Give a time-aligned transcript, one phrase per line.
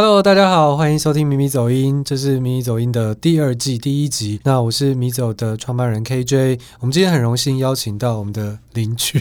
[0.00, 4.40] Hello，大家好，欢迎收听米米走音，这是米米走音的第二季第一集。
[4.44, 9.20] 那我是米走的创办人 KJ，我们今天很荣幸邀请到我们的邻居，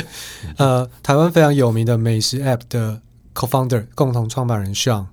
[0.56, 3.02] 呃，台湾非常有名的美食 App 的
[3.34, 5.04] Co-founder 共同创办人 Sean。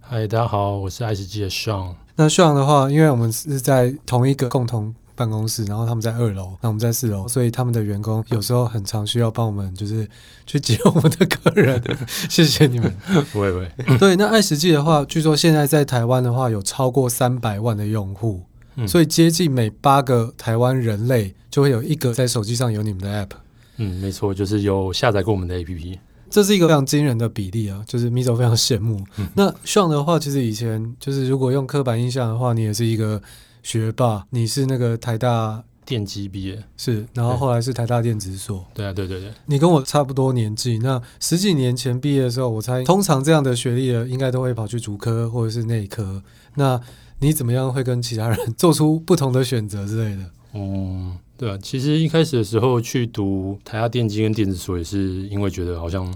[0.00, 1.96] 嗨，大家好，我是爱食记的 Sean。
[2.14, 4.94] 那 Sean 的话，因为我们是在同一个共同。
[5.16, 10.08] 办公室，然后他们在二楼，那我们在四楼，所以他们的员工有时候很常需要帮我们，就是
[10.46, 11.82] 去接我们的客人。
[12.28, 12.92] 谢谢你们。
[13.32, 13.98] 不会不会。
[13.98, 18.42] 对，那爱食祭的话，据说现在在台湾的话有超过三百万的用户，
[18.76, 23.30] 嗯，所以接近每八个台湾人类就会有一个在手机上有你们的 app。
[23.76, 25.98] 嗯，没错，就是有下载过我们的 app。
[26.28, 29.04] 这是一个非常惊人的比例啊，就是迷走非常羡慕。
[29.18, 33.22] 嗯，那 Sean 的话，其实以前就是如果用刻板印象的话，你也是一个。
[33.64, 46.22] 学霸，你是那个台大电机毕业，是，然后后来是台大电子所，对啊，对对对，你跟我差不多年纪，那十几年前毕业的时候，我猜通常这样的学历的应该都会跑去主科或者是内科，
[46.56, 46.78] 那
[47.20, 50.30] 你怎么样会跟其他人做出不同的选择之类的？
[50.52, 56.14] 嗯，对啊，其实一开始的时候去读台大电机跟电子所也是因为觉得好像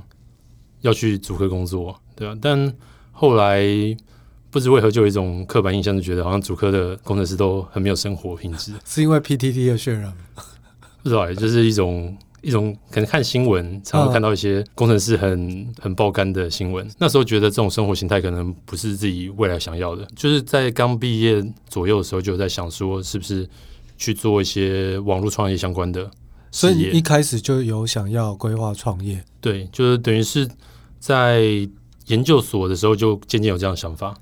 [0.82, 2.74] 要去主科工作，对啊，但
[3.10, 3.96] 后来。
[4.50, 10.14] 不知为何就有一种刻板印象，就觉得好像主科的工程师都很没有生活品质， 是因为 PTT 的渲染吗？
[11.02, 16.88] 不知道，就是一种一种可能看新闻，常常看到一些工程师很很爆肝的新闻。
[16.98, 20.06] 那时候觉得这种生活形态可能不是自己未来想要的。
[20.16, 23.48] 就是在刚毕业左右的时候，就在想说，是不是
[23.96, 26.10] 去做一些网络创业相关的。
[26.50, 29.22] 所以一开始就有想要规划创业？
[29.40, 30.48] 对，就是等于是
[30.98, 31.42] 在
[32.06, 34.16] 研究所的时候就渐渐有这样的想法。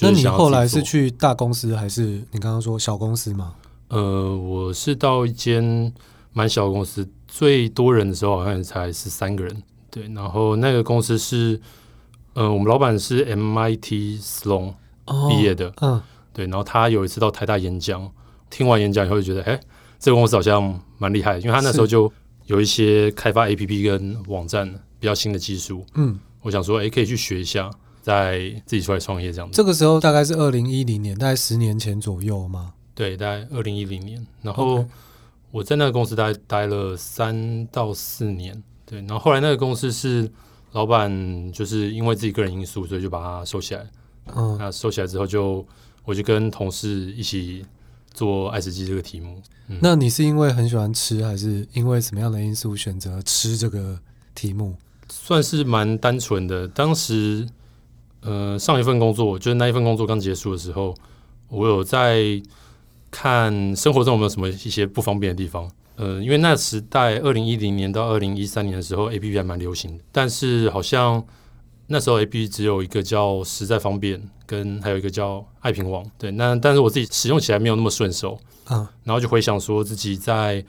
[0.00, 3.54] 那你后来是去大公司还是你刚刚说小公司吗？
[3.88, 5.92] 呃，我是到一间
[6.32, 9.62] 蛮小的公司，最多人的时候好像才十三个人。
[9.90, 11.60] 对，然后那个公司是，
[12.32, 14.72] 呃，我们老板是 MIT Sloan
[15.28, 16.00] 毕业的，嗯，
[16.32, 18.10] 对，然后他有一次到台大演讲，
[18.48, 19.60] 听完演讲以后就觉得，哎，
[19.98, 22.10] 这个公司好像蛮厉害，因为他那时候就
[22.46, 24.66] 有一些开发 APP 跟网站
[24.98, 27.70] 比较新的技术，嗯，我想说，哎，可以去学一下。
[28.02, 32.74] 在自己出来创业这样子，这个时候大概是二零一零年，大概十年前左右吗？
[32.96, 34.26] 对，大概二零一零年。
[34.42, 34.84] 然后
[35.52, 38.98] 我在那个公司待待了三到四年，对。
[39.02, 40.28] 然后后来那个公司是
[40.72, 43.86] 老板就是因为自己个人因素，所以就把它收起来。
[44.34, 45.66] 嗯，那收起来之后就，就
[46.04, 47.64] 我就跟同事一起
[48.12, 49.40] 做爱食祭这个题目。
[49.68, 49.78] 嗯。
[49.80, 54.00] 那你是因为很喜欢吃，还是因为什么样的因素选择吃这个
[54.34, 54.74] 题目？
[55.08, 57.48] 算是蛮单纯的，当时。
[58.22, 60.94] 呃，上一份工作就是那一份工作刚结束的时候，
[61.48, 62.40] 我有在
[63.10, 65.70] 看生活中有没有什么一些不方便的地方。
[65.96, 71.22] 呃，因为那时代二零一零年到二零一三年的时候，APP 还蛮流行的，但是好像
[71.88, 76.02] 那时候 APP 只有一个叫实在方便，跟还有一个叫爱评网。
[76.16, 80.64] 对，那但是我自己使用起来没有那么顺手啊，然后就回想说自己在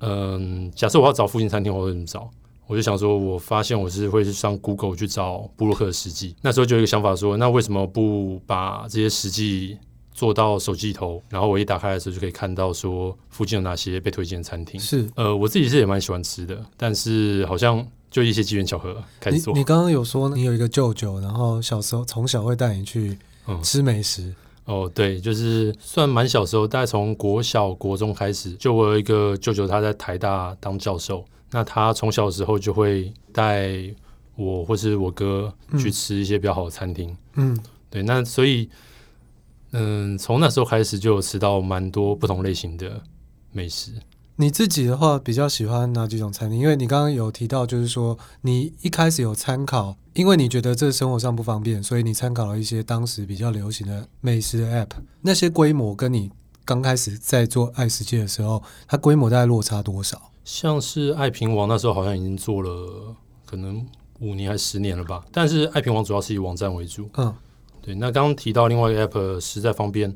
[0.00, 2.28] 嗯、呃，假设我要找附近餐厅，我会怎么找？
[2.66, 6.34] 我就想说，我发现我是会去上 Google 去找布洛克的实际。
[6.42, 9.78] 那时候就有一个想法说，那为什么不把这些实际
[10.12, 11.22] 做到手机头？
[11.28, 14.80] 然后我一打开的时候就可以看到说附近有哪些被推荐的餐厅。
[14.80, 19.54] 是，呃，我自己是也蛮喜欢吃的，但是好像就一些机缘巧合开始做。
[19.54, 23.16] 你刚刚有说你有一个舅舅，然后小时候从小会带你去
[23.62, 24.22] 吃美食。
[24.22, 24.36] 嗯。
[24.64, 31.24] 哦，对，就是算蛮小时候，大概从国小、国中开始，就我有一个舅舅，他在台大当教授。
[31.50, 33.70] 那他从小的时候就会带
[34.34, 37.58] 我或是我哥去吃一些比较好的餐厅，嗯，
[37.88, 38.68] 对，那所以，
[39.72, 43.00] 嗯，从那时候开始就有吃到蛮多不同类型的
[43.52, 43.92] 美食。
[44.38, 46.58] 你自己的话比较喜欢哪几种餐厅？
[46.58, 54.90] 因为你刚刚有提到，就是说你一开始有参考，因为你觉得这生活上不方便，所以你参考了一些当时比较流行的美食的 App。
[55.22, 56.30] 那些规模跟你
[56.66, 60.30] 刚开始在做爱食界的时候，它规模大概落差多少？
[60.46, 63.12] 像是爱平网那时候好像已经做了
[63.44, 63.84] 可能
[64.20, 67.10] 五年还是十年了吧，但是爱平网主要是以网站为主。
[67.16, 67.34] 嗯，
[67.82, 67.96] 对。
[67.96, 70.14] 那刚刚提到另外一个 app 实在方便，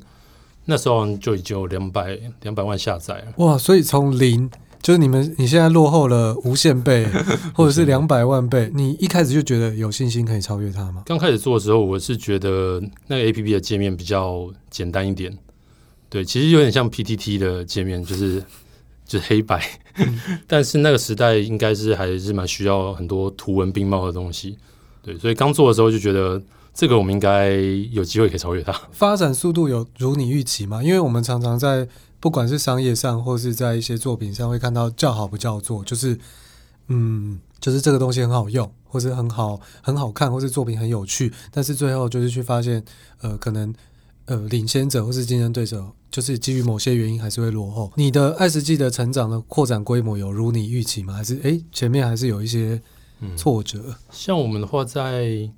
[0.65, 3.33] 那时候就已经有两百两百万下载了。
[3.45, 3.57] 哇！
[3.57, 4.49] 所以从零
[4.81, 7.05] 就是你们你现在落后了无限倍，
[7.53, 11.03] 或者是两百万倍，你一开始就觉得有信心可以超越它吗？
[11.05, 15.37] 刚开始做的时候，我是觉得那个 app 的界面比较简单一点。
[16.09, 18.41] 对，其实有点像 PTT 的界面，就是。
[19.11, 19.61] 就是黑白，
[20.47, 24.57] 但是那个时代应该是还是蛮需要很多图文并茂的东西，
[25.03, 26.41] 对，所以刚做的时候就觉得
[26.73, 27.49] 这个我们应该
[27.91, 28.71] 有机会可以超越它。
[28.93, 30.81] 发展速度有如你预期吗？
[30.81, 31.85] 因为我们常常在
[32.21, 36.17] 不管是商业上或是在一些作品上会看到叫好不叫座，就是
[36.87, 42.81] 嗯，就是这个东西很好用，或是很好很好看，或是作品很有趣，但是最后就是去发现，
[43.19, 43.73] 呃，可能
[44.31, 47.91] 呃领先者或是竞争对手，就是基于某些原因还是会落后。
[47.95, 51.13] 你的爱食祭的成长的扩展规模有如你预期吗？
[51.13, 52.81] 还是诶前面还是有一些
[53.35, 53.79] 挫折？
[53.87, 55.49] 嗯，像我们的话，在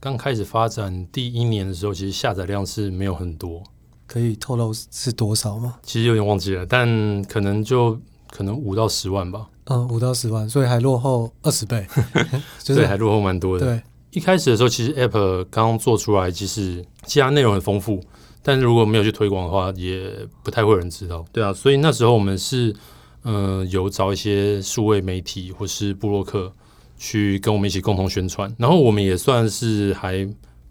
[0.00, 3.62] 刚开始发展第一年的时候，其实下载量是没有很多。
[4.06, 5.76] 可以透露是多少吗？
[5.84, 8.00] 其实有点忘记了，但可能就
[8.30, 9.48] 可能五到十万吧。
[9.64, 11.86] 嗯，五到十万，所以还落后二十倍，
[12.64, 13.66] 对，还落后蛮多的。
[13.66, 18.02] 对，一开始的时候，其实 App 刚刚做出来，其实其他内容很丰富，
[18.42, 20.10] 但是如果没有去推广的话，也
[20.42, 21.24] 不太会有人知道。
[21.32, 22.74] 对啊，所以那时候我们是
[23.22, 26.52] 嗯、呃，有找一些数位媒体或是布洛克
[26.98, 30.28] 去跟我们一起共同宣传，然后我们也算是还。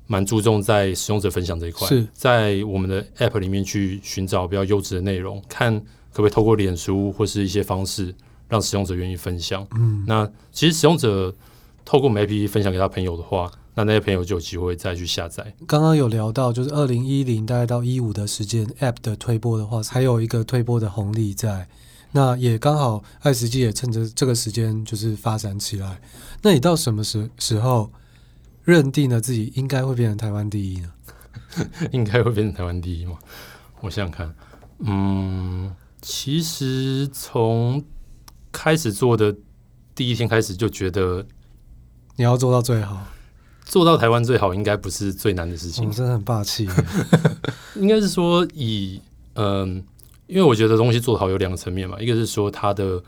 [0.10, 5.84] 蛮注重在使用者分享这一块，是在我们的 App 里面去寻找比较优质的内容，看可
[6.14, 8.16] 不可以透过脸书或是一些方式
[8.48, 9.68] 让使用者愿意分享。
[9.76, 11.36] 嗯，那其实使用者
[11.88, 15.56] 透过我们 APP 分享给他朋友的话，那那些朋友就有机会再去下载。
[15.66, 21.70] 刚刚有聊到，就是二零一零大概到一五的时间，App 的推播的话，还有一个推播的红利在。
[22.12, 26.02] 那也刚好爱食祭也趁着这个时间就是发展起来。
[26.42, 27.90] 那你到什么时时候？
[28.66, 30.92] 认定了自己应该会变成台湾第一呢？
[31.94, 33.18] 应该会变成台湾第一吗？
[33.80, 34.36] 我想想看，
[34.80, 37.82] 嗯，其实从
[38.52, 39.34] 开始做的
[39.96, 41.26] 第一天开始就觉得，
[42.18, 43.06] 你要做到最好，
[43.64, 45.88] 做到台湾最好，应该不是最难的事情。
[45.88, 46.68] 哦、真的很霸气，
[47.76, 49.00] 应该是说以
[49.36, 49.84] 嗯，
[50.26, 53.02] 因为我觉得东西做得好有两个层面嘛，一个是说它的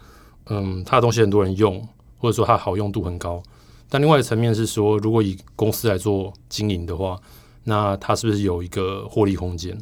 [0.45, 1.85] 嗯，它的东西很多人用，
[2.19, 3.41] 或者说它好用度很高。
[3.89, 7.19] 但另外一个层面是说，如果以公司来做经营的话，
[7.63, 9.75] 那它是不是有一个获利空间？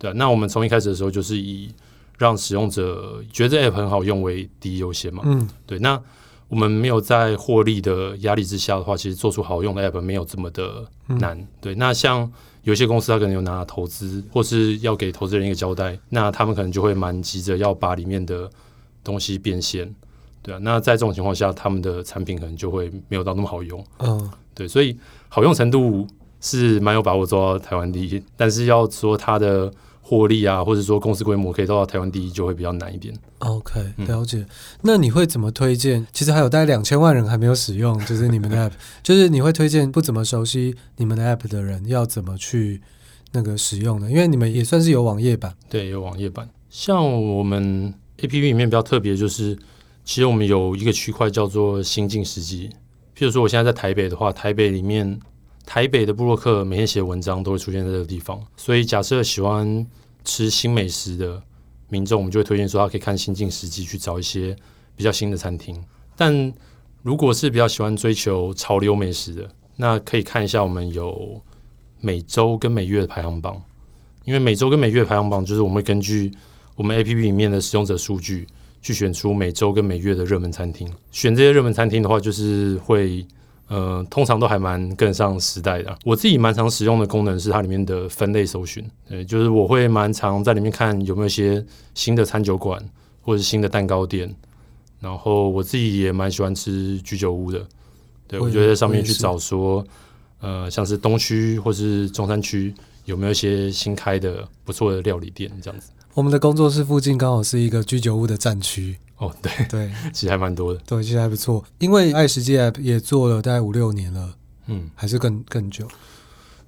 [0.00, 1.72] 对啊，那我们从一开始的时候就是以
[2.18, 5.22] 让使用者觉得 App 很好用为第一优先嘛。
[5.24, 5.78] 嗯，对。
[5.78, 6.00] 那
[6.48, 11.38] 我们没有在获利的压力之下的话，其实做出好用的 App 没有这么的难。
[11.38, 12.30] 嗯、对，那像
[12.62, 18.48] 有些公司他可能有拿投资，或是要给投资人一个交代，那他们可能就会蛮急着要把里面的
[19.02, 19.92] 东西变现。
[20.42, 23.82] 对啊，那在这种情况下，他们的产品可能就会没有到那么好用。
[23.98, 24.96] 嗯，对，所以
[25.28, 26.06] 好用程度
[26.40, 29.72] 是蛮有把握做到台湾第一，但是要说它的
[30.06, 33.14] 获利啊，或者说公司规模可以做到台湾第一，就会比较难一点。
[33.38, 34.38] OK，了解。
[34.38, 34.46] 嗯，
[34.82, 36.06] 那你会怎么推荐？
[36.12, 38.72] 其实还有大概两千万人还没有使用， 就是你们的 App，
[39.02, 42.82] 就是你会推荐不怎么熟悉你们的 App 的人要怎么去
[43.32, 44.10] 那个使用呢？
[44.10, 46.48] 因为你们也算是有网页版，对，有网页版。
[46.68, 49.58] 像我们 APP 里面比较特别就是。
[50.06, 52.68] 其实我们有一个区块叫做新进时机，
[53.16, 55.18] 譬如说我现在在台北的话，台北里面
[55.66, 59.86] 台北的布洛克每天写文章都会出现在这个地方，所以假设喜欢
[60.24, 61.42] 吃新美食的
[61.88, 64.54] 民众，我们就会推荐说他可以看新进食祭去找一些
[64.94, 65.82] 比较新的餐厅。
[66.16, 66.52] 但
[67.02, 71.40] 如果是比较喜欢追求潮流美食的，那可以看一下我们有
[72.00, 73.60] 每周跟每月的排行榜，
[74.24, 76.30] 因为每周跟每月的排行榜就是我们会根据
[76.76, 78.46] 我们 APP 里面的使用者数据。
[78.84, 83.26] 去选出每周跟每月的热门餐厅，选这些热门餐厅的话，就是会，
[83.68, 85.96] 呃，通常都还蛮跟上时代的。
[86.04, 92.82] 我自己蛮常使用的功能是它里面的分类搜寻，对，就是我会蛮常在里面看有没有一些新的餐酒馆
[93.22, 94.34] 或者是新的蛋糕店，
[95.00, 97.66] 然后我自己也蛮喜欢吃居酒屋的，
[98.28, 99.84] 对，我觉得在上面去找说，
[100.40, 105.90] 呃，像是东区或是中山区有没有一些新开的不错的料理店这样子。
[106.14, 111.64] 我们的工作室附近刚好是一个居酒屋的战区哦，对对， 其实还蛮多的，对，其实还不错。
[111.78, 114.34] 因为爱食记 App 也做了大概五六年了，
[114.66, 115.88] 嗯，还是更更久，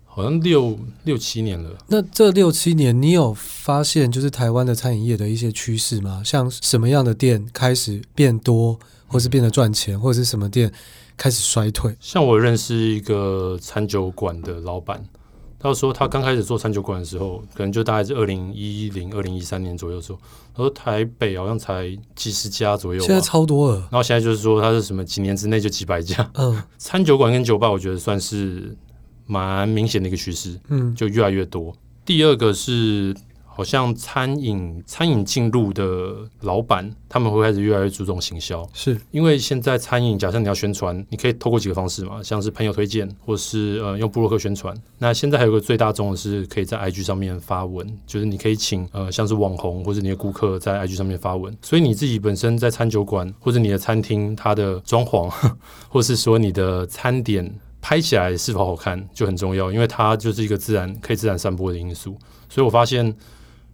[0.05, 1.79] 好像六六七年了。
[1.87, 6.23] 那这六七年，你有发现就是台湾的餐饮业的一些趋势吗？
[6.25, 10.73] 像什么样的店开始变多，或是变得赚钱，或者是什么店
[11.17, 11.95] 开始衰退？
[12.01, 15.05] 像我认识一个餐酒馆的老板。
[15.59, 20.19] 他说他刚开始做餐酒馆的时候，可能就大概是二零一零、二零一三年左右的时候。
[20.55, 23.79] 他说台北好像才几十家左右，现在超多了。
[23.91, 26.31] 然后现在就是说他是什么几年之内就几百家。
[26.35, 28.77] 嗯， 餐酒馆跟酒吧，我觉得算是
[29.27, 30.59] 蛮明显的一个趋势。
[30.69, 31.75] 嗯，就越来越多。
[32.05, 33.15] 第二个是。
[33.57, 44.77] 好像餐饮餐饮进入的老板，他们会开始越来越注重行销，是因为现在餐饮，假设你要宣传，你可以透过几个方式嘛，像是朋友推荐，或是呃用布洛克宣传。
[44.99, 51.57] 那现在还有个最大众的是可以在 IG 上面发文，就是你可以请呃像是网红或者你的顾客在 IG 上面发文。
[51.63, 55.33] 所以你自己本身在餐酒馆或者你的餐厅，它的装潢，
[55.89, 62.15] 或是说你的餐点拍起来是否好看就很重要，因为它就是一个自然可以自然散播的因素。
[62.51, 63.17] 所以我发现。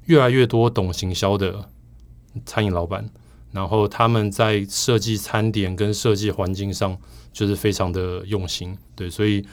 [0.06, 1.68] 越来越多懂行销的
[2.44, 3.08] 餐饮老板，
[3.52, 6.96] 然后他们在设计餐点跟设计环境上
[7.32, 9.44] 就是非常的用心，对，所以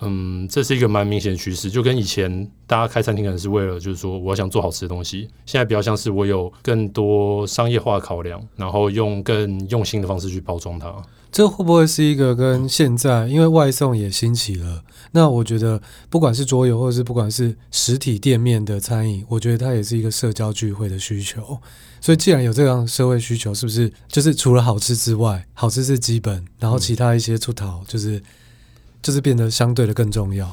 [0.00, 10.94] 嗯，这是一个蛮明显的趋势，就跟以前大家开餐厅可能是为了就是说我想做好吃的东西，现在比较像是我有更多商业化考量，然后用更用心的方式去包装它。
[11.32, 14.82] 这会不会是一个跟现在，因为外送也兴起了？
[15.12, 21.56] 那我觉得，不管是桌游，或者是不管是实体店面的餐饮，我觉得它也是一个社交聚会的需求。
[22.00, 28.20] 所以，既然有这样社会需求，是不是就是除了好吃之外，好吃是基本，然后其他一些出逃，就是
[29.02, 30.48] 就是变得相对的更重要？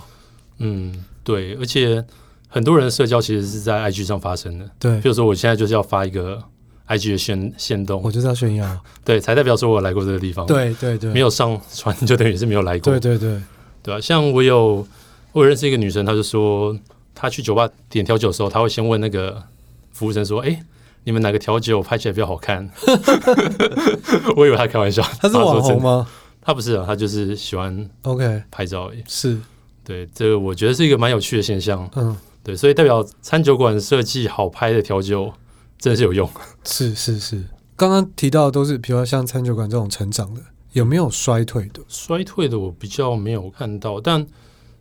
[0.59, 1.55] 嗯，对。
[1.55, 2.03] 而且
[2.47, 4.69] 很多人的社交其实是在 IG 上发生的。
[4.79, 6.43] 对，比如说我现在就是要发一个。
[6.89, 8.65] IG 的限限动，我就是要炫耀，
[9.03, 10.45] 对，才代表说我来过这个地方。
[10.45, 12.97] 对对对，没有上传就等于是没有来过。
[12.97, 13.41] 对对对，
[13.83, 14.87] 对啊，像我有
[15.33, 16.73] 我认识一个女生，她就说
[17.13, 19.43] 她去酒吧点调酒的时候，她会先问那个
[19.91, 20.63] 服务生说：“哎，
[21.03, 22.69] 你们哪个调酒拍起来比较好看？”
[24.37, 25.03] 我以为她开玩笑。
[25.19, 26.07] 她是网红吗？
[26.47, 29.03] 她不是啊，他就是喜欢 OK 拍照而已。
[29.05, 29.37] 是，
[29.83, 31.89] 对，这个我觉得是一个蛮有趣的现象。
[31.93, 35.33] 嗯，对，所以代表餐酒馆设计好拍的调酒。
[35.77, 36.27] 真的是有用，
[36.63, 37.43] 是是是。
[37.75, 41.81] 刚刚提到的都是，比如说像餐酒馆这种成长的，有没有衰退的？
[41.89, 44.25] 衰退的我比较没有看到，但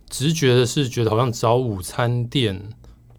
[0.09, 2.69] 直觉的是觉得好像早午餐店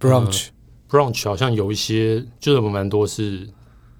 [0.00, 0.46] brunch、
[0.88, 3.48] 呃、brunch 好像有一些，就是我们蛮多是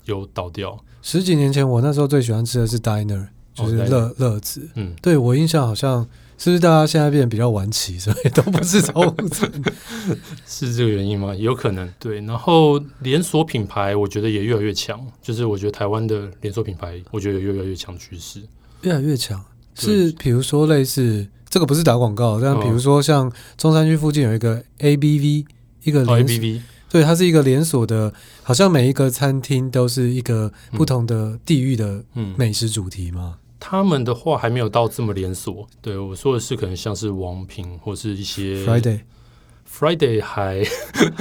[0.07, 0.83] 有倒掉。
[1.03, 3.29] 十几年前我那时候最喜欢吃的是 diner，
[3.59, 4.61] 就是乐乐子。
[4.61, 6.07] 哦、嗯，对我印象好像。
[6.41, 9.51] 是不是大家现在变得比较晚起，所以都不是早午餐？
[10.47, 11.35] 是这个原因吗？
[11.35, 11.93] 有可能。
[11.99, 18.41] 对，然后连锁品牌我觉得也越来越强，就是我觉得台湾的连锁品牌，我觉得有越来越强趋势，
[18.83, 19.45] 越来越强。
[19.75, 25.45] 是比如说类似这个不是打广告，但比如说像中山区附近有一个 ABV，
[25.83, 32.05] 一个 ABV，对，它是一个连锁的，好像每一个餐厅都是一个不同的地域的
[32.37, 33.39] 美食主题吗？
[33.43, 40.65] 嗯他们的话还没有到这么连锁，对，我说的是可能像是王品或是一些 Friday，Friday 还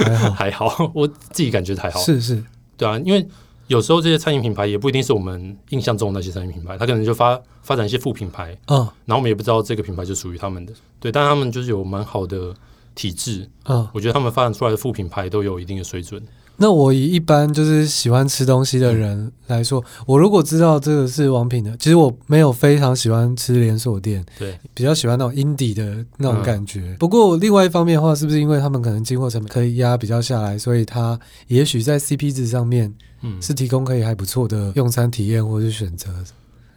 [0.04, 0.30] 还好。
[0.34, 2.44] 还好，我自己感觉还好，是是，
[2.76, 3.26] 对啊，因为
[3.66, 12.54] 有时候这些餐饮品牌也不一定是我们印象中的那些餐饮品牌，他可能就发发展一些副品牌，嗯，然后我们也不知道这个品牌就属于他们的，对，但他们就是有蛮好的
[12.94, 16.22] 体质，嗯，我觉得他们发展出来的副品牌都有一定的水准。
[16.60, 26.80] 那我以一般就是喜欢吃东西的人来说，嗯、我如果知道这个是王品的，其实我没有非常喜欢吃连锁店，对，比较喜欢那种 indie 的那种感觉。
[26.80, 36.10] 嗯、不过另外一方面的话，是不是因为他们可能进货成本可以压比较下来，所以它也许在 CP 值上面，嗯，是提供可以还不错的用餐体验或是选择？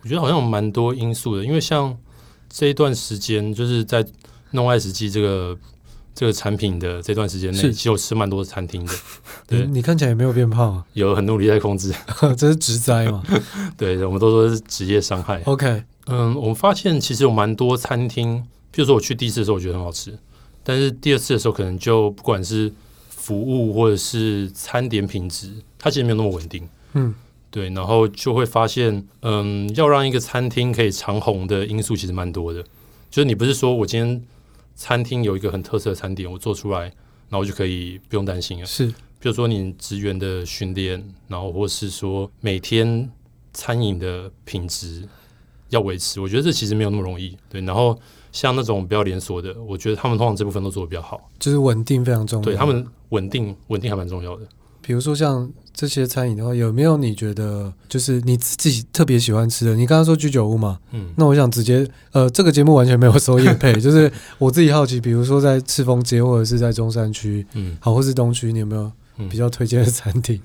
[0.03, 1.97] 我觉得好像有蛮多因素的，因为像
[2.49, 4.05] 这一段时间就是在
[4.51, 5.57] 弄爱食记这个。
[6.13, 8.93] 这个产品的这段时间内，其实我吃蛮多餐厅的。
[9.47, 11.93] 对，你看起来也没有变胖啊，有很努力在控制。
[12.37, 13.23] 这是职灾嘛？
[13.77, 15.41] 对，我们都说是职业伤害。
[15.45, 18.37] OK，嗯，我们发现其实有蛮多餐厅，
[18.73, 20.17] 譬如说我去第一次的时候，我觉得很好吃，
[20.63, 22.71] 但是第二次的时候，可能就不管是
[23.09, 25.49] 服务或者是餐点品质，
[25.79, 26.67] 它其实没有那么稳定。
[26.93, 27.15] 嗯，
[27.49, 32.61] 对，然后就会发现，嗯，要让一个餐厅可以长红的因素其实蛮多的，
[33.09, 34.21] 就是你不是说我今天。
[34.75, 36.81] 餐厅有一个很特色的餐点，我做出来，
[37.29, 38.65] 然后就可以不用担心了。
[38.65, 38.87] 是，
[39.19, 43.09] 比如说你职员的训练，然后或是说每天
[43.53, 45.07] 餐饮的品质
[45.69, 47.37] 要维持，我觉得这其实没有那么容易。
[47.49, 47.99] 对，然后
[48.31, 52.43] 像那种比较连锁的，我觉得他们通常这部分都做的比较好，就是稳定非常重要。
[52.43, 54.47] 对，他们稳定，稳定还蛮重要的。
[54.81, 59.75] 比如说像这些餐饮的话，有没有你觉得就是你自己特别喜欢吃的？
[59.75, 68.91] 你刚刚说居酒屋嘛，嗯，那我想直接呃，这个节目完全没有收业配， 就是我自己好奇，比如说在赤峰街或者是在中山区，嗯，好，或是东区，你有没有
[69.29, 70.39] 比较推荐的餐厅？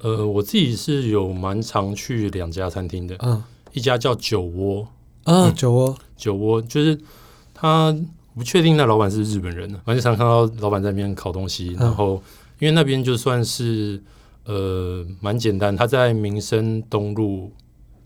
[0.00, 4.88] 呃，我自己是有蛮常去两家餐厅的，嗯，一家叫酒窝，
[5.24, 6.98] 啊，酒窝，酒窝就是
[7.54, 7.96] 他
[8.34, 12.22] 不确定那老板是日本人，完全常看到老板在那边烤东西，然后。
[12.60, 14.02] 因为那边就算是
[14.48, 17.52] 呃蛮简单，他在民生东路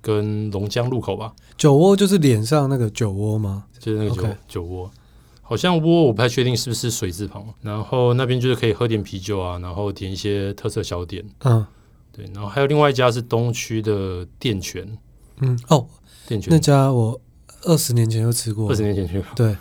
[0.01, 1.33] 跟龙江路口吧。
[1.57, 3.65] 酒窝就是脸上那个酒窝吗？
[3.79, 4.91] 就是那个酒.酒窝，
[5.41, 7.47] 好像窝我不太确定是不是水字旁。
[7.61, 11.25] 然后那边就是可以喝点啤酒啊，然后点一些特色小点。
[11.45, 11.65] 嗯，
[12.11, 12.29] 对。
[12.35, 14.99] 然后还有另外一家是东区的店泉。
[15.39, 15.87] 嗯哦，
[16.27, 17.21] 店泉那家我
[17.63, 18.69] 二十年前就吃过。
[18.69, 19.29] 二十年前去过。
[19.37, 19.57] 对，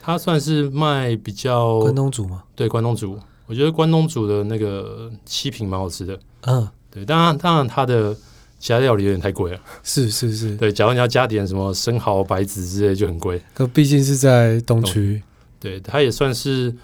[0.00, 2.44] 他算是卖比较关东煮吗？
[2.54, 3.18] 对，关东煮。
[3.46, 8.14] 我觉得关东煮的那个七品蛮好吃的，嗯，对，当然当然它的
[8.58, 15.22] 其他料理有点太贵了，是是是，对，假如你要加点什么生蚝、白子之类就很贵，可毕竟是在东区，
[15.60, 16.74] 对，它也算是，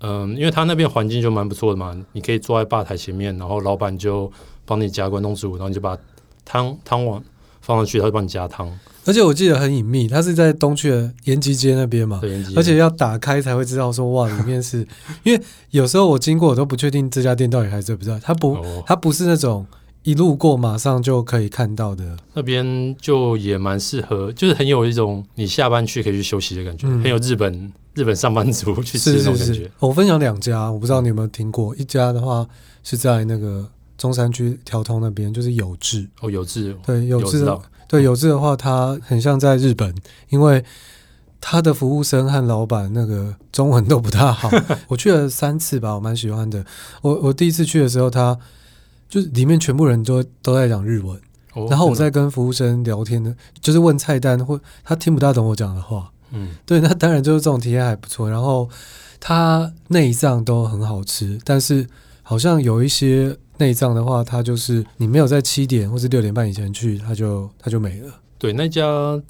[0.00, 4.30] 嗯，因为它那边环境就蛮不错的嘛，你可以坐在吧台前面，然后老板就
[4.64, 5.98] 帮你加关东煮，然后你就把
[6.44, 7.22] 汤汤碗
[7.64, 8.70] 放上去，他就帮你加汤。
[9.06, 12.20] 而且我记得很隐秘，它是在东区的延吉街那边嘛。
[12.56, 14.86] 而且要打开才会知道说哇，里面是
[15.24, 19.66] 因为有时候我经过我都不确定这家店到底还在不在，它不，哦、它不是那种
[20.04, 22.16] 一路过马上就可以看到的。
[22.32, 29.52] 那边就也蛮适合，就是很有一种你下班去可以去休息的感觉，嗯、很有日本日本上班族去吃的那种感觉。
[29.52, 32.46] 是是是，我分享两家，我不知道你有没有听过，一家的话
[32.82, 33.68] 是在那个
[34.04, 37.50] 中山区条通那边，就是有志哦，有志对有志。
[37.88, 39.94] 对，有志的话，他很像在日本，
[40.28, 40.62] 因为
[41.40, 44.50] 他的服务生和老板那个中文都不大好。
[44.88, 46.62] 我去了三次吧，我蛮喜欢的。
[47.00, 48.38] 我我第一次去的时候，他
[49.08, 51.18] 就是里面全部人都都在讲日文，
[51.54, 56.10] 哦、然后我在跟服务生聊天呢，就是问菜单或他听不大懂我讲的话。
[56.32, 58.28] 嗯，对，那当然就是这种体验还不错。
[58.28, 58.68] 然后
[59.18, 61.86] 他内脏都很好吃，但是
[62.22, 63.38] 好像有一些。
[63.58, 68.12] 内脏的话，它就是你没有在七点或是六点半以前去，它就它就没了。
[68.36, 68.82] 对，那家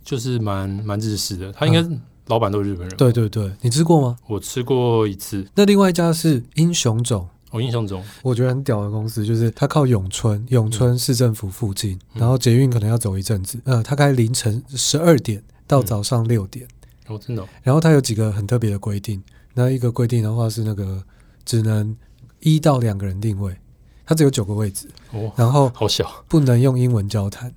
[0.03, 1.91] 就是蛮蛮日式的，他应该是
[2.27, 2.97] 老板都是日本人。
[2.97, 4.17] 对对对，你吃过吗？
[4.27, 5.47] 我吃过一次。
[5.55, 13.61] 那另外一家是英雄种哦，英雄种，我觉得很屌的公司，就是它靠永春，永春市政府附近，嗯、然后捷运可能要走一阵子。
[13.65, 16.67] 呃，它开凌晨十二点到早上六点。
[17.07, 17.49] 哦，真的、哦。
[17.63, 21.05] 然后它有几个很特别的规定，那一个规定的话是那个
[21.45, 21.95] 只能
[22.41, 23.55] 一到两个人定位。
[24.07, 27.53] 它只有九个位置，哦、然后好小，不能用英文交谈。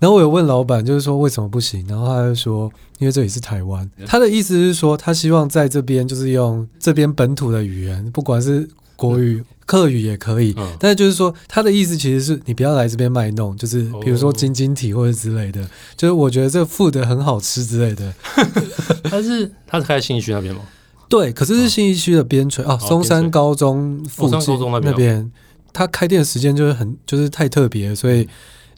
[0.00, 1.84] 然后我有问老板，就是说为什么不行？
[1.88, 3.90] 然后他就说，因为这里是台湾。
[4.06, 10.54] 他的意思是说，他希望在这边就是用这边本土的语言，不管是国语、客语也可以。
[10.56, 15.68] 嗯、但是就是说，他的意思其实是你不要来这边卖弄，就是比如说晶晶体或者之类的。
[15.96, 18.14] 就是我觉得这 food 很好吃之类的。
[19.10, 20.60] 他是他是开在信义区那边吗？
[21.08, 25.32] 对，可是是信义区的边陲啊，松山高中附近那边。
[25.72, 28.28] 他开店的时间就是很就是太特别，所以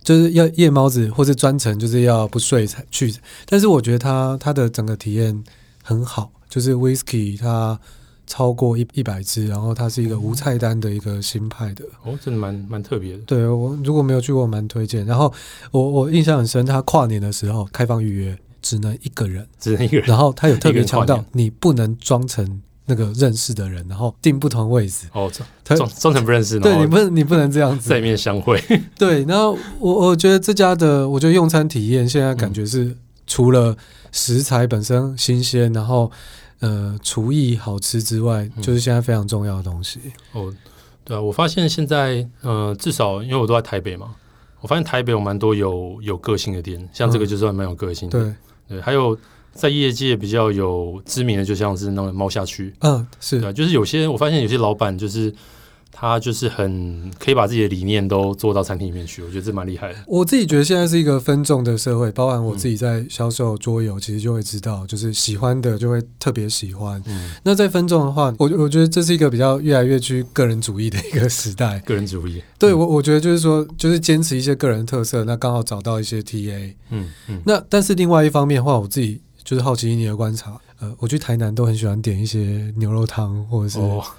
[0.03, 3.14] 就是要夜猫子或是专程就是要不睡才去。
[3.46, 5.44] 但是我觉得他他的整个体验
[5.83, 7.79] 很好，就是 whisky 它
[8.26, 13.18] 超过一一百支，然后它是一个无菜单的一个新派的哦，真的蛮蛮特别的。
[13.26, 15.05] 对，我如果没有去过，蛮推荐。
[15.05, 15.33] 然后
[15.72, 20.07] 我我印象很深，他跨年的时候开放预约，只能一个人，只能一个人。
[20.07, 22.62] 然后他有特别强调，你不能装成。
[22.90, 25.31] 那个认识的人，然后定不同位置哦，
[25.64, 28.61] 装装装成不认识，对，你不能你不能这样子，在里面相会。
[28.98, 32.96] 对，然后我我觉得这家的，我觉得用餐体验现在感觉是
[33.29, 33.76] 除了
[34.11, 36.11] 食材本身新鲜，然后
[36.59, 40.00] 呃厨艺好吃之外，就是现在非常重要的东西。
[40.33, 40.53] 哦，
[41.05, 44.09] 对啊，我发现现在呃至少因为我都在台北嘛，
[44.61, 48.18] 我发现台北有蛮多有有个性的店，像这个就算蛮有个性的。
[48.18, 48.35] 对
[48.68, 49.16] 对，还有。
[49.55, 55.33] 在业界比较有知名的，就像是那个猫下去，嗯，是对，就是有些我发现有些老板就是
[55.93, 59.99] 他就是很可以把自己的理念都做到餐厅里面去，我觉得这蛮厉害的。
[60.07, 67.03] 我自己觉得现在是一个分众的社会，包含我自己在销售桌游，其实就会知道，就是喜欢的就会特别喜欢。
[67.07, 71.81] 嗯，那在分众的话，我我觉得这是一个比较越来越趋个人主义的一个时代。
[71.81, 76.73] 个人主义，对我我觉得就是说，就是坚持一些个人特色，那刚好找到一些 TA。
[76.91, 79.21] 嗯嗯，那但是另外一方面的话，我自己。
[79.42, 83.79] 就是好奇你的观察，呃，我去台南都很喜欢点一些牛肉汤或者是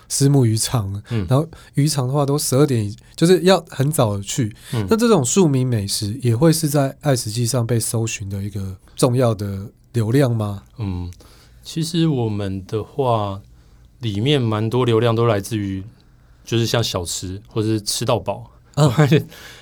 [0.10, 4.56] 虱目鱼肠，哦嗯、然后鱼肠的话都十二点，就是要很早去。
[4.74, 10.64] 嗯、那这种庶民美食也会是在爱食记上被搜寻的一个重要的流量吗？
[10.78, 11.12] 嗯，
[11.64, 13.42] 其实我们的话
[14.00, 15.84] 里面蛮多流量都来自于，
[16.44, 18.52] 就是像小吃或者是吃到饱。
[18.76, 18.86] 嗯，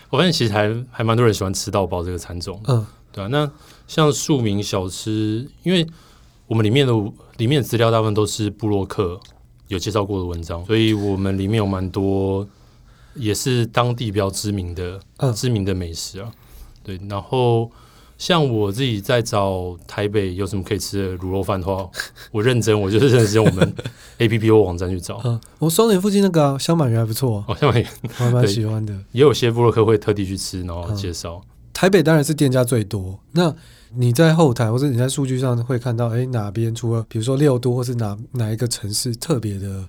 [0.09, 2.61] 我发现其实还还蛮多人喜欢吃到饱这个餐种。
[2.67, 3.51] 嗯，对啊，那。
[3.89, 5.85] 像庶民小吃，因为
[6.45, 6.93] 我们里面的
[7.37, 9.19] 里面的资料大部分都是布洛克
[9.67, 12.47] 有介绍过的文章，所以我们里面有蛮多
[13.15, 16.31] 也是当地比较知名的、嗯、知名的美食啊。
[16.83, 17.71] 对，然后
[18.15, 21.89] 像我自己在找台北有什么可以吃的卤肉饭的话，
[22.31, 23.73] 我认真，我就是认真用我们
[24.19, 25.19] A P P 或网站去找。
[25.23, 28.93] 嗯，我双连附近那个、啊、香满园还不错哦，香满园我还蛮喜欢的。
[29.13, 31.49] 也有些布洛克会特地去吃，然后介绍、嗯。
[31.73, 33.55] 台北当然是店家最多，那。
[33.95, 39.85] 你在后台或者你在数据上会看到，哎，哪边除了比如说六都或是哪哪一个城市特别的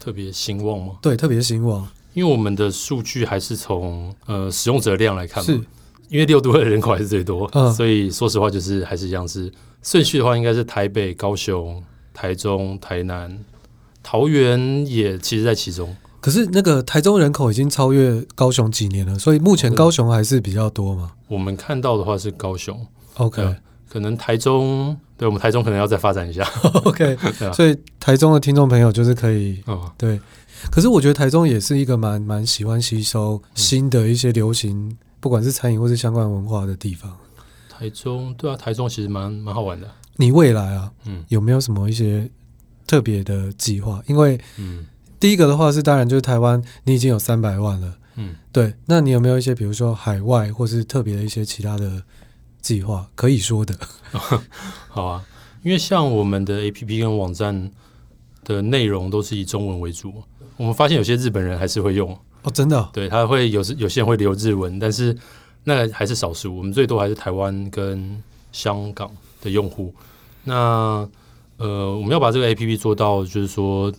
[0.00, 0.94] 特别兴旺吗？
[1.00, 1.86] 对，特别兴旺。
[2.14, 5.60] 因为我们的数据还是从呃使用者量来看嘛，是
[6.08, 13.38] 因为六都的人口还是最多，嗯，所以说实话就是还是一样是顺序的话，应该是台北、高雄、台中、台南、
[14.02, 15.96] 桃园也其实在其中。
[16.20, 21.12] 可是那个台中人口已经超越高雄几年了，所以目前高雄还是比较多嘛？
[21.28, 22.86] 我们看到的话是高雄。
[23.16, 23.56] OK，
[23.88, 26.42] 可能台中，对我们台中可能要再发展一下。
[26.84, 30.20] OK，啊，所以台中的听众朋友就是可以，哦，对。
[30.70, 37.14] 可是我觉得台中也是一个蛮蛮喜欢吸收新的一些流行不管是餐饮或是相关文化的地方。
[37.68, 39.90] 台中，对啊，台中其实蛮蛮好玩的。
[40.16, 42.30] 你未来啊，嗯，有没有什么一些
[42.86, 44.02] 特别的计划？
[44.06, 44.86] 因为，嗯，
[45.20, 48.72] 第一个的话是，当然就是台湾，你已经有三百万了，嗯，对。
[48.86, 52.02] 那你有没有一些，比如说海外，或是特别的一些其他的
[52.64, 53.78] 计划可以说的？
[54.88, 55.24] 好啊，
[55.62, 57.70] 因为像我们的 APP 跟网站
[58.42, 60.10] 的内容都是以中文为主，
[60.56, 65.14] 我们发现有些日本人还是会用哦，真的哦，对，他会有时有些人会留日文，但是
[65.64, 69.10] 那还是少数，我们最多还是台湾跟香港
[69.42, 69.94] 的用户。
[70.44, 71.06] 那
[71.58, 73.92] 呃，我们要把这个 APP 做到，就是说，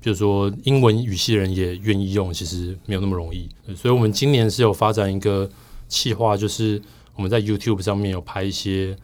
[0.00, 3.48] 就是说，英文语系人也愿意用，其实没有那么容易。
[3.76, 5.48] 所以，我们今年是有发展一个
[5.88, 6.80] 企划，就是
[7.14, 8.96] 我们在 YouTube 上面有拍一些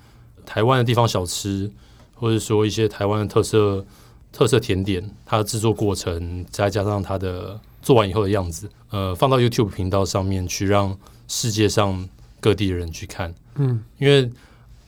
[0.44, 1.70] 台湾的地方小吃，
[2.14, 3.84] 或者说一些台湾的特色
[4.32, 12.08] 特色甜点，它的制作过程，再加上它的做完以后的样子，呃，放到 YouTube 频道上面去，让世界上
[12.40, 13.34] 各地的人去看。
[13.56, 14.30] 嗯，因为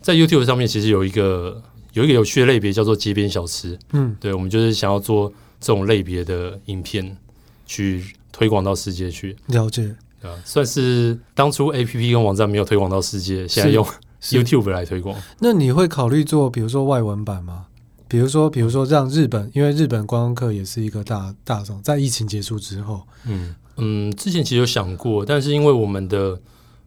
[0.01, 1.63] 在 YouTube 上面其实有一个。
[1.95, 5.31] 有一个有趣的类别叫做街边小吃，嗯，对，我们就是想要做
[5.61, 7.19] 这种类别的影片，
[7.67, 9.37] 去推广到世界去。
[9.49, 13.87] 了解，啊，算是当初 APP 跟网站没有推广到世界，现在用
[14.21, 15.19] YouTube 来推广。
[15.41, 17.67] 那你会考虑做比如说外文版吗？
[18.09, 26.39] 比如说，比如说让日本，因为日本观光客也是一个大大众，在疫情结束之后，嗯嗯，之前其实有想过，但是因为我们的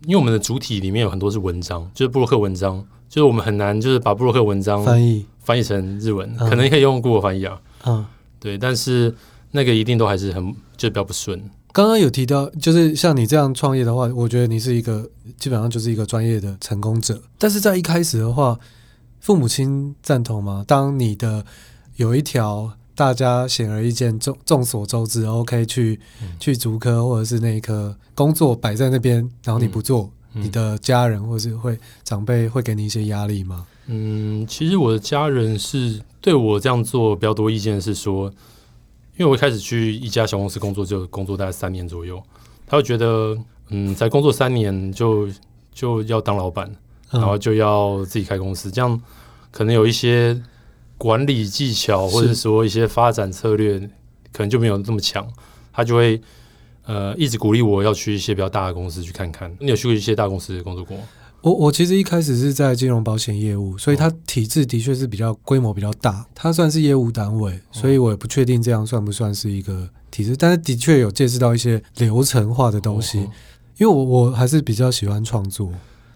[0.04, 2.86] 因为我们的主体里面有很多是文章，就是布洛克文章。
[3.08, 7.62] 就是我们很难，就是把布洛克文章翻译翻译成日文，可能可以用 Google 翻译啊。
[7.86, 8.06] 嗯，
[8.40, 9.14] 对，但是
[9.52, 11.42] 那个一定都还是很就比较不顺。
[11.76, 17.22] 刚刚有提到，就是像你这样创业的话，我觉得你是一个基本上就是一个专业的成功者。
[17.38, 18.58] 但是在一开始的话，
[19.20, 20.64] 父母亲赞同吗？
[20.66, 21.46] 当你的
[21.98, 26.00] 有一条大家显而易见、众众所周知，OK，去、
[26.40, 30.10] 去足科或者是那一科工作摆在那边，然后你不做。
[30.32, 33.66] 你的家人或是会长辈会给你一些压力吗？
[33.88, 38.32] 嗯，其实我的家人是对我这样做比较多意见，是说，
[39.18, 42.22] 因为我一开始去一家小公司工作，就工作大概三年左右，
[42.66, 43.38] 他会觉得，
[43.70, 45.28] 嗯，才工作三年就
[45.74, 46.70] 就要当老板，
[47.12, 49.02] 然后就要自己开公司，嗯、这样
[49.52, 50.42] 可能有一些
[50.98, 53.80] 管理技巧，或者说一些发展策略，
[54.32, 55.28] 可能就没有这么强，
[55.72, 56.22] 他就会。
[56.88, 59.52] 呃，一直鼓励我要去一些比较大的公司去看看。
[59.60, 61.04] 你有去过一些大公司工作过吗？
[61.46, 73.20] 我我其实一开始是在金融保险业务，所以它体制的确是比较规模比较大，它算是业务单位，所以我也不确定这样算不算是一个体制，但是的确有见识到一些流程化的东西。
[73.78, 75.70] 因为我我还是比较喜欢创作，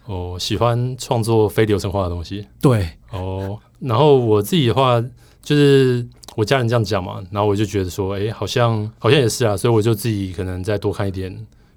[0.08, 2.48] 哦，喜欢创作非流程化的东西。
[2.60, 5.00] 对，哦，然后我自己的话
[5.44, 6.06] 就是。
[6.36, 11.36] 我家人这样讲嘛，然后我就觉得说，哎、欸，好像好像也是啊，所以我就自己可能再多看一点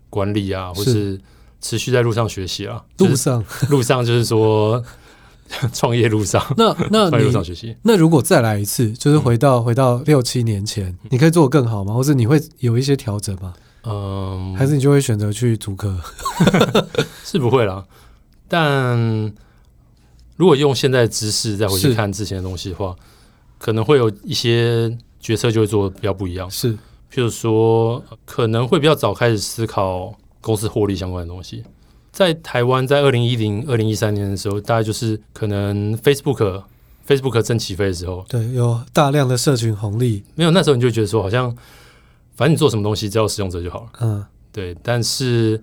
[0.09, 1.21] 管理啊，或是
[1.63, 2.85] 持续在路上学习啊。
[2.99, 4.85] 路上， 路上就是说
[5.73, 6.45] 创业路上。
[6.59, 7.75] 那那创业路上学习。
[7.83, 11.95] 那如果再来一次，就是回到、嗯、回到六七年前，你可以做的更好吗？
[11.95, 13.55] 或者你会有一些调整吗？
[13.85, 15.99] 嗯，还是你就会选择去主科？
[17.25, 17.85] 是不会啦。
[18.49, 18.99] 但
[20.37, 22.95] 如果用现在的知识再回去看之前的东西的话。
[23.65, 31.65] 可能会有一些决策就会做的比较不一样，是，譬如说可能会比较早开始思考公司获利相关的东西。
[32.11, 36.63] 在台湾，在二零一零、二零一三年的时候，大概就是可能 Facebook、
[37.09, 40.23] Facebook 正起飞的时候，对，有大量的社群红利。
[40.35, 41.51] 没有，那时候你就觉得说，好像
[42.37, 43.91] 反正你做什么东西，只要使用者就好了。
[44.01, 44.77] 嗯，对。
[44.83, 45.59] 但是，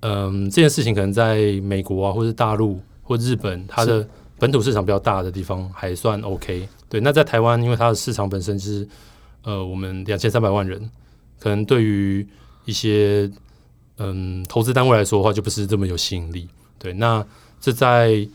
[0.00, 4.06] 嗯，这件事情可能在美国啊，或者大陆或日本，它的
[4.38, 6.68] 本土市场比较大的地方还算 OK。
[6.90, 8.86] 对，那在台湾，因为它的市场本身是，
[9.42, 10.90] 呃，我们两千三百万人，
[11.40, 12.26] 可能对于
[12.66, 13.30] 一些
[13.98, 16.48] 嗯投资单位来说的话，就不是这么有吸引力。
[16.78, 17.24] 对，那
[17.60, 18.26] 这在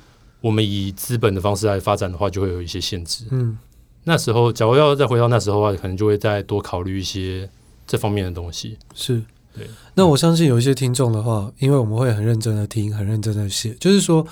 [0.41, 3.25] 我们以资本的方式来发展的话，就会有一些限制。
[3.31, 3.57] 嗯，
[4.03, 7.49] 那时候假如要再回到那时候的话，可能就会再多考虑一些
[7.85, 8.77] 这方面的东西。
[8.93, 9.21] 是，
[9.55, 9.67] 对。
[9.95, 14.25] 那我相信有一些听众的话，因为我们会很认真的听，很认真的写，就是说。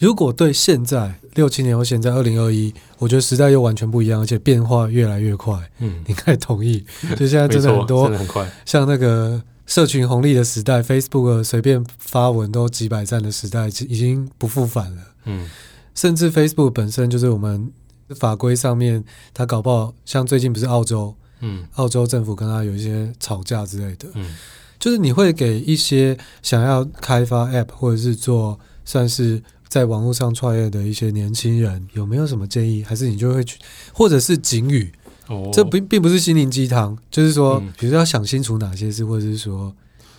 [0.00, 5.58] 如果对现在六七年后，现在二零二一，我觉得时代又完全不一样，而且变化越来越快。
[5.80, 6.84] 嗯，你可以同意。
[7.16, 8.48] 就现在真的很多，真的很快。
[8.64, 15.02] 像那个社群红利的时代，Facebook 随便发文都几百赞的时代，已经不复返了。
[15.26, 15.48] 嗯，
[15.94, 17.70] 甚至 Facebook 本身就是我们
[18.16, 24.08] 法规上面，它搞不好像最近不是澳洲，嗯，澳洲政府跟他有一些吵架之类的。
[24.14, 24.34] 嗯，
[24.80, 29.42] 就是你会给一些想要开发 App 或者是做算是。
[29.68, 32.82] 在网络上创业的一些年轻人有没有什么建议？
[32.82, 33.58] 还是你就会去，
[33.92, 34.90] 或者是警语？
[35.28, 39.72] 哦，这并并不是心灵鸡汤，就是说，比如说要想清楚哪些事，或者是说，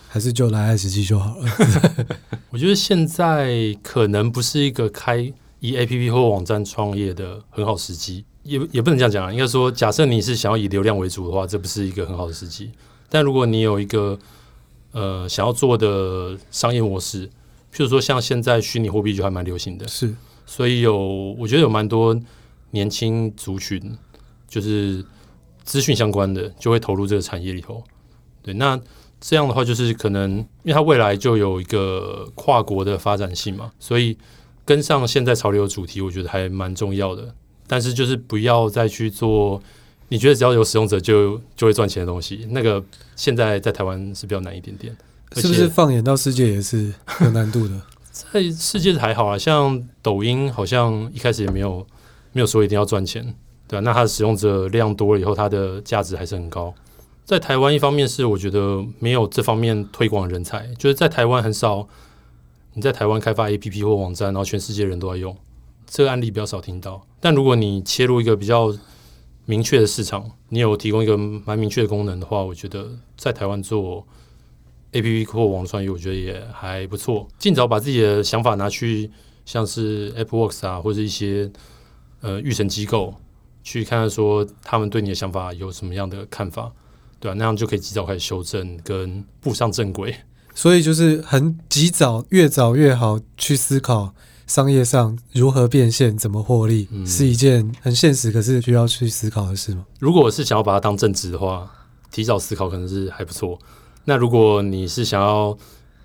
[0.08, 1.46] 还是就来爱食祭就好了？
[2.50, 5.18] 我觉得现在可能不是一个开
[5.60, 9.32] 以 APP 或网站创业的很好时机，也也不能这样讲啊。
[9.32, 12.70] 应该说，假设你是想要以流量为主的话，这不是一个很好的时机。
[13.08, 14.18] 但如果你有一个
[14.92, 17.26] 呃想要做的商业模式，
[17.74, 20.14] 譬如说像现在虚拟货币就还蛮流行的，是，
[20.46, 20.96] 所以有
[21.38, 22.16] 我觉得有蛮多
[22.70, 23.96] 年轻族群，
[24.50, 25.02] 就是
[25.64, 27.82] 资讯相关的，就会投入这个产业里头。
[28.42, 28.78] 对，那
[29.18, 34.18] 这样的话就是可能，因为它未来就有一个跨国的发展性嘛，所以
[34.64, 37.34] 跟上现在潮流的主题，我觉得还蛮重要的。
[37.66, 39.62] 但是就是不要再去做
[40.08, 42.84] 你觉得只要有使用者就就会赚钱的东西，那个
[43.14, 44.94] 现在在台湾是比较难一点点。
[45.36, 47.80] 是不是放眼到世界也是有难度的？
[48.10, 51.86] 在世界还好啊，像抖音好像一开始也没有
[52.32, 53.34] 没有说一定要赚钱，
[53.70, 56.74] 对啊，那它的使用者量多了以后，它的价值还是很高。
[57.24, 61.86] 在台湾，一方面是我觉得没有这方面推广人才，就是在台湾很少。
[62.72, 65.36] 你在台湾开发 APP 或网站，然后全世界人都在用，
[65.86, 67.00] 这个案例比较少听到。
[67.20, 68.76] 但如果你切入一个比较
[69.46, 74.04] 明确的市场，你有提供一个蛮明确的功能的话，我觉得在台湾做。
[74.92, 77.28] A P P 或网络创业，我觉得也还不错。
[77.38, 79.08] 尽早把自己的想法拿去，
[79.44, 81.48] 像是 AppWorks 啊，或者一些
[82.22, 83.14] 呃育成机构
[83.70, 86.72] 去看看，说他们对你的想法有什么样的看法，
[87.20, 90.12] 对啊，那样就可以及早开始修正跟步上正轨。
[90.56, 94.12] 所以就是很及早，越早越好去思考
[94.44, 99.86] 商业上如何变现、怎么获利，嗯，是一件很现实，可是需要去思考的事吗？
[100.00, 101.70] 如果我是想要把它当正职的话，
[102.10, 103.56] 提早思考可能是还不错。
[104.06, 105.56] 那如果你是想要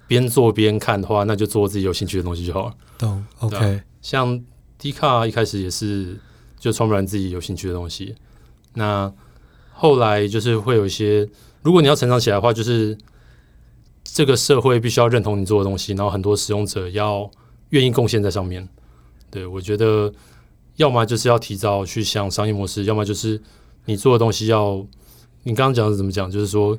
[0.06, 2.74] 边做边看的话，那就做自己有兴趣的东西就好了。
[3.00, 3.82] 懂，OK。
[4.04, 4.40] 像
[4.80, 6.20] Dcard 一开始也是
[6.66, 8.16] 就创办自己有兴趣的东西，
[8.74, 9.14] 那
[9.72, 11.30] 后来就是会有一些，
[11.62, 12.98] 如果你要成长起来的话，就是
[14.04, 17.30] 这个社会必须要认同你做的东西，然后很多使用者要
[17.70, 18.68] 愿意贡献在上面。
[19.30, 20.12] 对，我觉得，
[20.78, 23.40] 要么就是要提早去想商业模式，要么就是
[23.86, 24.84] 你做的东西要，
[25.44, 26.76] 你刚刚讲的怎么讲，就是说。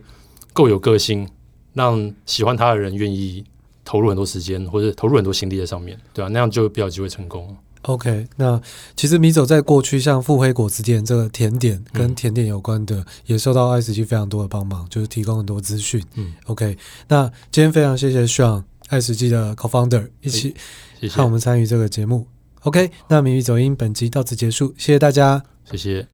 [0.53, 1.29] 够有个性，
[1.75, 3.44] 让喜欢他的人愿意
[3.85, 7.55] 投入很多时间或者投入很多心力在上面，对啊，那样就比较机会成功。
[7.87, 8.61] OK，那
[8.96, 16.03] 其实米走在过去像腹黑果子店这个甜点跟甜点有关的，嗯、也受到爱食记非常多的帮忙，就是提供很多资讯。
[16.14, 20.53] 嗯，OK，那今天非常谢谢 Sean 爱食记的 Co-founder 一起
[21.11, 22.27] 看我们参与这个节目。
[22.62, 26.05] OK，那米米走音本集到此结束，谢谢大家，谢谢。